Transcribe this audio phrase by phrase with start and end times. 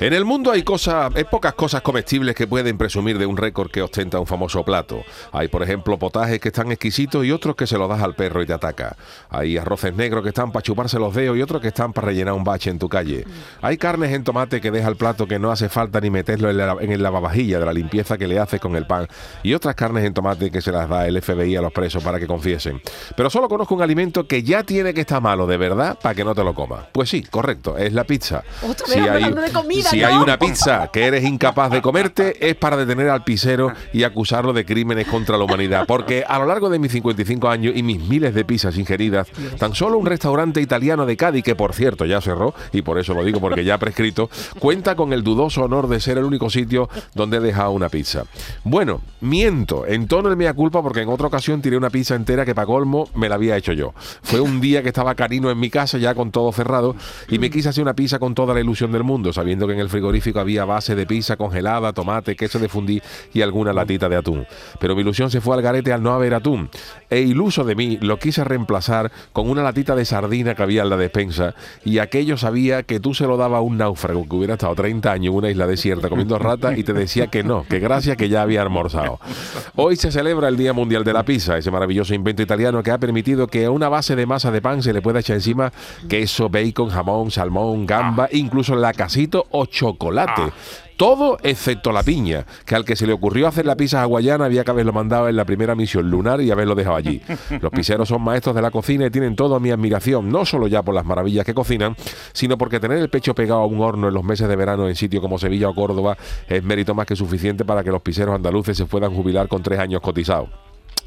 [0.00, 3.68] En el mundo hay cosas, hay pocas cosas comestibles que pueden presumir de un récord
[3.68, 5.02] que ostenta un famoso plato.
[5.32, 8.40] Hay, por ejemplo, potajes que están exquisitos y otros que se los das al perro
[8.40, 8.94] y te ataca.
[9.28, 12.34] Hay arroces negros que están para chuparse los dedos y otros que están para rellenar
[12.34, 13.24] un bache en tu calle.
[13.60, 16.58] Hay carnes en tomate que deja el plato que no hace falta ni meterlo en,
[16.58, 19.08] la, en el lavavajilla de la limpieza que le haces con el pan.
[19.42, 22.20] Y otras carnes en tomate que se las da el FBI a los presos para
[22.20, 22.80] que confiesen.
[23.16, 26.22] Pero solo conozco un alimento que ya tiene que estar malo de verdad para que
[26.22, 26.86] no te lo comas.
[26.92, 28.44] Pues sí, correcto, es la pizza.
[28.62, 32.54] Otra vez hablando de comida, si hay una pizza que eres incapaz de comerte, es
[32.56, 35.84] para detener al pisero y acusarlo de crímenes contra la humanidad.
[35.86, 39.74] Porque a lo largo de mis 55 años y mis miles de pizzas ingeridas, tan
[39.74, 43.24] solo un restaurante italiano de Cádiz, que por cierto ya cerró, y por eso lo
[43.24, 46.88] digo porque ya ha prescrito, cuenta con el dudoso honor de ser el único sitio
[47.14, 48.24] donde he dejado una pizza.
[48.64, 52.44] Bueno, miento, en tono el mea culpa porque en otra ocasión tiré una pizza entera
[52.44, 53.94] que para colmo me la había hecho yo.
[54.22, 56.96] Fue un día que estaba Carino en mi casa ya con todo cerrado
[57.28, 59.77] y me quise hacer una pizza con toda la ilusión del mundo, sabiendo que en
[59.78, 63.00] el frigorífico había base de pizza congelada, tomate, queso de fundí
[63.32, 64.46] y alguna latita de atún.
[64.80, 66.70] Pero mi ilusión se fue al garete al no haber atún.
[67.10, 70.90] E iluso de mí, lo quise reemplazar con una latita de sardina que había en
[70.90, 74.54] la despensa y aquello sabía que tú se lo daba a un náufrago que hubiera
[74.54, 77.78] estado 30 años en una isla desierta comiendo ratas y te decía que no, que
[77.78, 79.18] gracias que ya había almorzado.
[79.76, 82.98] Hoy se celebra el Día Mundial de la Pizza, ese maravilloso invento italiano que ha
[82.98, 85.72] permitido que a una base de masa de pan se le pueda echar encima
[86.08, 90.52] queso, bacon, jamón, salmón, gamba, incluso lacasito o chocolate.
[90.98, 94.64] Todo excepto la piña, que al que se le ocurrió hacer la pizza hawaiana había
[94.64, 97.22] que haberlo mandado en la primera misión lunar y haberlo dejado allí.
[97.60, 100.82] Los pizzeros son maestros de la cocina y tienen toda mi admiración, no solo ya
[100.82, 101.94] por las maravillas que cocinan,
[102.32, 104.96] sino porque tener el pecho pegado a un horno en los meses de verano en
[104.96, 106.16] sitios como Sevilla o Córdoba
[106.48, 109.78] es mérito más que suficiente para que los pizzeros andaluces se puedan jubilar con tres
[109.78, 110.48] años cotizados.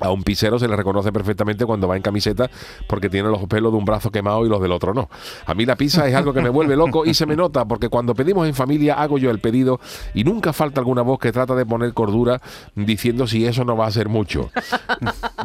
[0.00, 2.50] A un pisero se le reconoce perfectamente cuando va en camiseta
[2.88, 5.08] porque tiene los pelos de un brazo quemado y los del otro no.
[5.46, 7.88] A mí la pizza es algo que me vuelve loco y se me nota porque
[7.88, 9.80] cuando pedimos en familia hago yo el pedido
[10.12, 12.40] y nunca falta alguna voz que trata de poner cordura
[12.74, 14.50] diciendo si eso no va a ser mucho.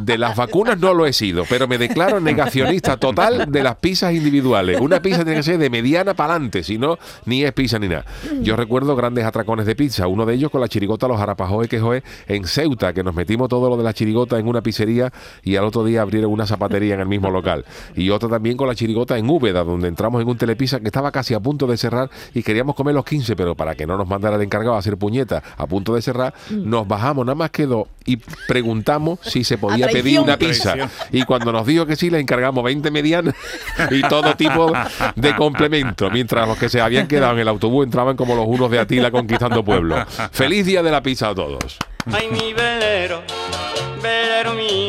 [0.01, 4.13] De las vacunas no lo he sido, pero me declaro negacionista total de las pizzas
[4.13, 4.79] individuales.
[4.81, 7.87] Una pizza tiene que ser de mediana para adelante, si no, ni es pizza ni
[7.87, 8.05] nada.
[8.41, 11.79] Yo recuerdo grandes atracones de pizza, uno de ellos con la chirigota Los Arapajoe que
[11.79, 15.11] joe en Ceuta, que nos metimos todo lo de la chirigota en una pizzería
[15.43, 17.65] y al otro día abrieron una zapatería en el mismo local.
[17.95, 21.11] Y otro también con la chirigota en Úbeda, donde entramos en un telepizza que estaba
[21.11, 24.07] casi a punto de cerrar y queríamos comer los 15, pero para que no nos
[24.07, 27.87] mandara el encargado a hacer puñetas a punto de cerrar, nos bajamos, nada más quedó
[28.05, 28.17] y
[28.47, 30.75] preguntamos si se podía pedir una pizza.
[31.11, 33.35] Y cuando nos dijo que sí, le encargamos 20 medianas
[33.91, 34.71] y todo tipo
[35.15, 38.71] de complementos, mientras los que se habían quedado en el autobús entraban como los unos
[38.71, 40.05] de Atila conquistando pueblos.
[40.31, 41.77] Feliz día de la pizza a todos.
[42.11, 43.18] Ay, mi velero, velero mío,